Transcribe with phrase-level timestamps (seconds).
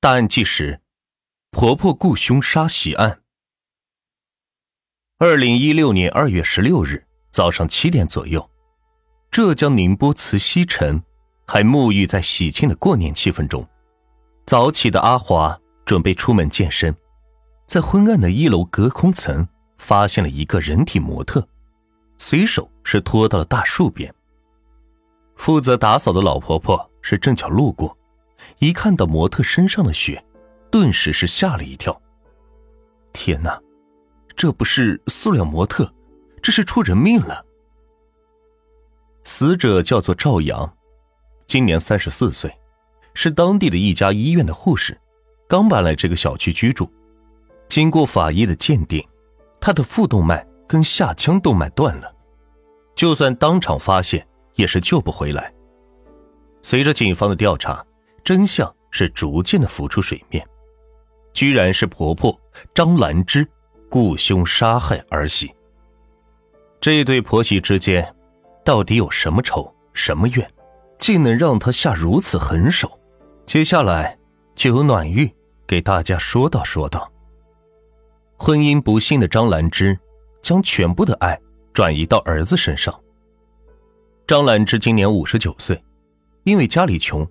[0.00, 0.80] 大案纪实：
[1.50, 3.20] 婆婆雇凶杀媳案。
[5.18, 8.48] 二零一六年二月十六日早上七点左右，
[9.32, 11.02] 浙江宁波慈溪城
[11.48, 13.66] 还沐浴在喜庆的过年气氛中。
[14.46, 16.94] 早起的阿华准备出门健身，
[17.66, 21.44] 在昏暗的一楼隔空层发现了一个人体模特，
[22.18, 24.14] 随手是拖到了大树边。
[25.34, 27.97] 负责打扫的老婆婆是正巧路过。
[28.58, 30.24] 一看到模特身上的血，
[30.70, 32.00] 顿时是吓了一跳。
[33.12, 33.60] 天哪，
[34.36, 35.92] 这不是塑料模特，
[36.42, 37.44] 这是出人命了。
[39.24, 40.72] 死者叫做赵阳，
[41.46, 42.52] 今年三十四岁，
[43.14, 44.98] 是当地的一家医院的护士，
[45.48, 46.90] 刚搬来这个小区居住。
[47.68, 49.04] 经过法医的鉴定，
[49.60, 52.14] 他的腹动脉跟下腔动脉断了，
[52.94, 55.52] 就算当场发现也是救不回来。
[56.62, 57.84] 随着警方的调查。
[58.28, 60.46] 真相是逐渐的浮出水面，
[61.32, 62.38] 居然是婆婆
[62.74, 63.48] 张兰芝
[63.88, 65.50] 雇凶杀害儿媳。
[66.78, 68.14] 这对婆媳之间
[68.62, 70.46] 到底有什么仇什么怨，
[70.98, 73.00] 竟能让她下如此狠手？
[73.46, 74.18] 接下来
[74.54, 75.34] 就由暖玉
[75.66, 77.10] 给大家说道说道。
[78.36, 79.98] 婚姻不幸的张兰芝
[80.42, 81.40] 将全部的爱
[81.72, 82.94] 转移到儿子身上。
[84.26, 85.82] 张兰芝今年五十九岁，
[86.44, 87.26] 因为家里穷。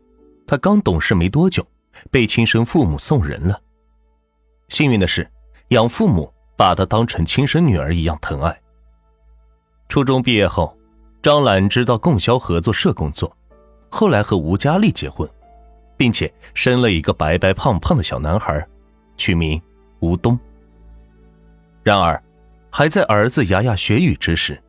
[0.47, 1.67] 他刚懂事没多久，
[2.09, 3.61] 被亲生父母送人了。
[4.69, 5.29] 幸运的是，
[5.69, 8.57] 养父母把他当成亲生女儿一样疼爱。
[9.89, 10.75] 初中毕业后，
[11.21, 13.35] 张兰芝到供销合作社工作，
[13.89, 15.29] 后来和吴佳丽结婚，
[15.97, 18.65] 并且生了一个白白胖胖的小男孩，
[19.17, 19.61] 取名
[19.99, 20.39] 吴东。
[21.83, 22.21] 然而，
[22.69, 24.61] 还在儿子牙牙学语之时，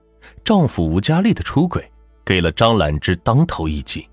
[0.43, 1.89] 丈夫吴佳丽的出轨
[2.25, 4.09] 给了张兰芝当头一击。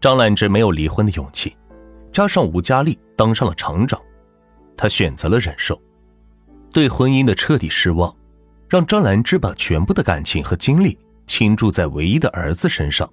[0.00, 1.56] 张兰芝没有离婚的勇气，
[2.12, 4.00] 加上吴佳丽当上了厂长，
[4.76, 5.80] 她选择了忍受。
[6.72, 8.14] 对婚姻的彻底失望，
[8.68, 10.96] 让张兰芝把全部的感情和精力
[11.26, 13.12] 倾注在唯一的儿子身上，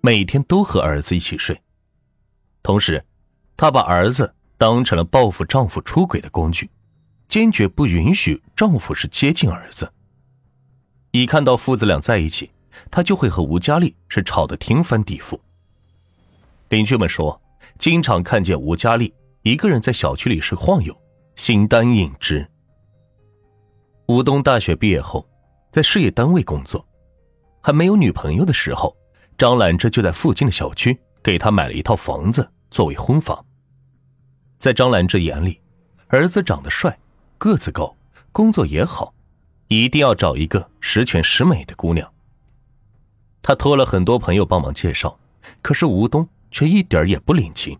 [0.00, 1.56] 每天都和儿子一起睡。
[2.60, 3.04] 同时，
[3.56, 6.68] 她把儿子当成了报复丈夫出轨的工具，
[7.28, 9.88] 坚决不允许丈夫是接近儿子。
[11.12, 12.50] 一看到父子俩在一起，
[12.90, 15.38] 她就会和吴佳丽是吵得天翻地覆。
[16.68, 17.40] 邻居们说，
[17.78, 20.96] 经常看见吴佳丽一个人在小区里是晃悠，
[21.36, 22.44] 形单影只。
[24.06, 25.24] 吴东大学毕业后，
[25.70, 26.84] 在事业单位工作，
[27.62, 28.96] 还没有女朋友的时候，
[29.38, 33.44] 张兰芝就在附近的小区给他买了一套房子作为婚房。
[34.58, 35.60] 在张兰芝眼里，
[36.08, 36.98] 儿子长得帅，
[37.38, 37.94] 个子高，
[38.32, 39.14] 工作也好，
[39.68, 42.12] 一定要找一个十全十美的姑娘。
[43.40, 45.16] 他托了很多朋友帮忙介绍，
[45.62, 46.28] 可是吴东。
[46.56, 47.78] 却一点也不领情。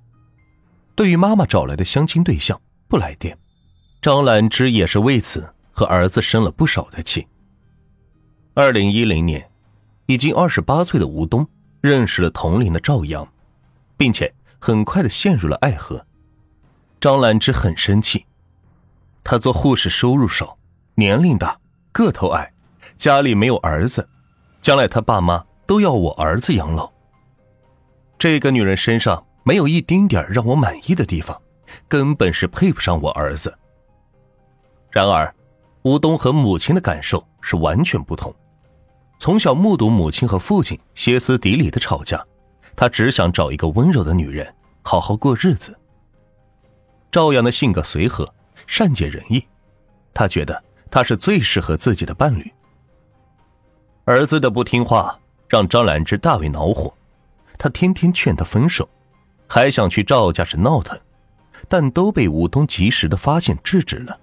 [0.95, 3.35] 对于妈妈找来的相亲对象不来电，
[4.03, 7.27] 张兰芝也是为此和儿子生了不少的气。
[8.53, 9.51] 二零一零年，
[10.05, 11.49] 已经二十八岁的吴东
[11.81, 13.27] 认识了同龄的赵阳，
[13.97, 16.05] 并且很快的陷入了爱河。
[17.01, 18.27] 张兰芝很生气，
[19.25, 20.59] 她做护士收入少，
[20.97, 21.59] 年龄大，
[21.93, 22.53] 个头矮，
[22.99, 24.07] 家里没有儿子，
[24.61, 26.93] 将来他爸妈都要我儿子养老。
[28.19, 31.41] 这个女人身上没有一丁点让我满意的地方，
[31.87, 33.57] 根本是配不上我儿子。
[34.91, 35.33] 然而，
[35.83, 38.35] 吴东和母亲的感受是完全不同。
[39.19, 42.25] 从小目睹母亲和父亲歇斯底里的吵架，
[42.75, 45.77] 他只想找一个温柔的女人好好过日子。
[47.11, 48.29] 赵阳的性格随和，
[48.67, 49.43] 善解人意，
[50.13, 52.51] 他觉得他是最适合自己的伴侣。
[54.05, 55.19] 儿子的不听话
[55.49, 56.93] 让张兰芝大为恼火。
[57.59, 58.89] 他天天劝他分手，
[59.49, 60.99] 还想去赵家是闹腾，
[61.69, 64.19] 但都被吴东及时的发现制止了。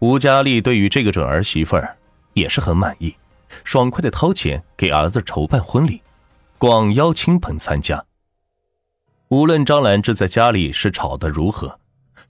[0.00, 1.96] 吴佳丽对于这个准儿媳妇儿
[2.32, 3.14] 也是很满意，
[3.64, 6.00] 爽快的掏钱给儿子筹办婚礼，
[6.56, 8.04] 广邀亲朋参加。
[9.28, 11.78] 无论张兰芝在家里是吵得如何，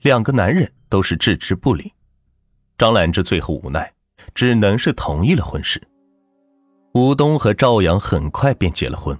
[0.01, 1.93] 两个男人都是置之不理。
[2.77, 3.93] 张兰芝最后无奈，
[4.33, 5.81] 只能是同意了婚事。
[6.93, 9.17] 吴东和赵阳很快便结了婚。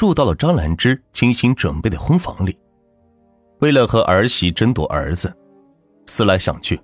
[0.00, 2.58] 住到了张兰芝精心准备的婚房里。
[3.58, 5.30] 为了和儿媳争夺儿子，
[6.06, 6.80] 思来想去，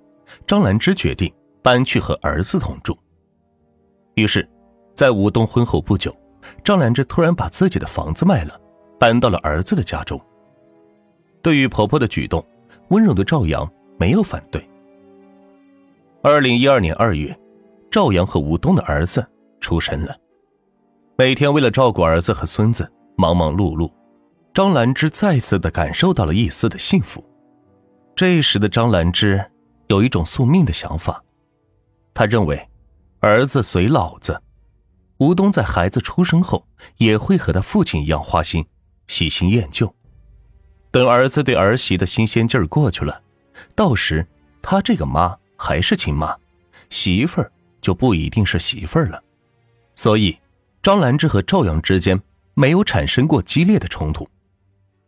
[0.46, 1.32] 张兰芝决定
[1.62, 2.94] 搬去和儿子同住。
[4.16, 4.46] 于是，
[4.92, 6.14] 在吴东婚后不久，
[6.62, 8.60] 张兰芝突然把自己的房子卖了，
[9.00, 10.20] 搬到了儿子的家中。
[11.40, 12.46] 对于婆婆的举动，
[12.88, 13.66] 温柔的赵阳
[13.98, 14.62] 没有反对。
[16.22, 17.34] 二零一二年二月，
[17.90, 19.26] 赵阳和吴东的儿子
[19.58, 20.14] 出生了。
[21.16, 22.86] 每天为了照顾儿子和孙子。
[23.16, 23.90] 忙忙碌碌，
[24.52, 27.24] 张兰芝再次的感受到了一丝的幸福。
[28.14, 29.44] 这时的张兰芝
[29.86, 31.22] 有一种宿命的想法，
[32.12, 32.68] 她认为，
[33.20, 34.40] 儿子随老子，
[35.18, 36.66] 吴东在孩子出生后
[36.98, 38.64] 也会和他父亲一样花心、
[39.06, 39.92] 喜新厌旧。
[40.90, 43.22] 等儿子对儿媳的新鲜劲儿过去了，
[43.74, 44.26] 到时
[44.60, 46.36] 他这个妈还是亲妈，
[46.90, 49.22] 媳妇儿就不一定是媳妇儿了。
[49.94, 50.38] 所以，
[50.82, 52.20] 张兰芝和赵阳之间
[52.56, 54.26] 没有产生过激烈的冲突。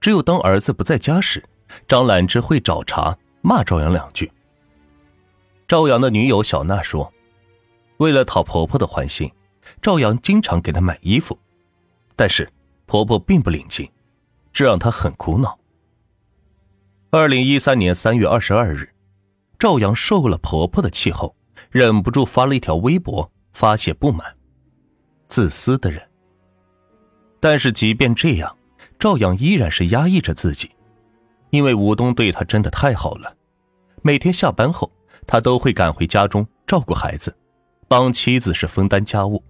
[0.00, 1.42] 只有当儿子不在家时，
[1.88, 4.30] 张兰芝会找茬骂赵阳两句。
[5.66, 7.10] 赵阳的女友小娜说
[7.96, 9.32] ：“为了讨婆婆的欢心，
[9.80, 11.36] 赵阳经常给她买衣服，
[12.14, 12.48] 但是
[12.84, 13.90] 婆婆并不领情，
[14.52, 15.58] 这让她很苦恼。”
[17.10, 18.90] 二零一三年三月二十二日，
[19.58, 21.34] 赵阳受了婆婆的气后，
[21.70, 24.36] 忍不住发了一条微博发泄不满。
[25.28, 26.07] 自私的人。
[27.40, 28.56] 但是即便这样，
[28.98, 30.70] 赵阳依然是压抑着自己，
[31.50, 33.34] 因为吴东对他真的太好了。
[34.02, 34.90] 每天下班后，
[35.26, 37.36] 他都会赶回家中照顾孩子，
[37.86, 39.42] 帮妻子是分担家务。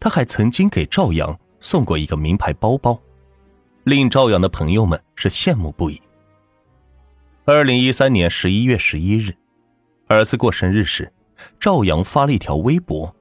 [0.00, 2.98] 他还曾经给赵阳送过一个名牌包包，
[3.84, 6.00] 令赵阳的朋友们是羡慕不已。
[7.44, 9.34] 二零一三年十一月十一日，
[10.08, 11.12] 儿子过生日时，
[11.60, 13.14] 赵阳发了一条微博：“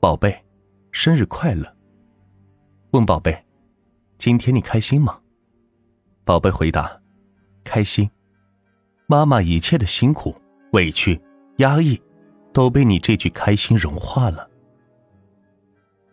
[0.00, 0.44] 宝贝，
[0.90, 1.72] 生日快乐。”
[2.92, 3.44] 问宝贝
[4.18, 5.18] ：“今天你开心吗？”
[6.24, 7.00] 宝贝回答
[7.62, 8.10] ：“开心。”
[9.06, 10.34] 妈妈一切的辛苦、
[10.72, 11.20] 委屈、
[11.56, 12.00] 压抑，
[12.52, 14.48] 都被你这句开心融化了。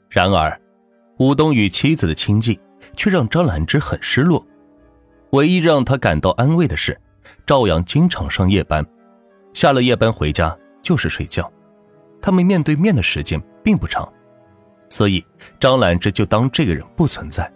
[0.10, 0.60] 然而，
[1.18, 2.60] 吴东与妻子的亲近
[2.96, 4.46] 却让张兰芝很失落。
[5.32, 7.00] 唯一让他感到安慰的是。
[7.46, 8.86] 赵阳经常上夜班，
[9.54, 11.52] 下了夜班回家就是睡觉，
[12.22, 14.08] 他们面对面的时间并不长，
[14.90, 15.26] 所以
[15.60, 17.52] 张兰芝就当这个人不存在。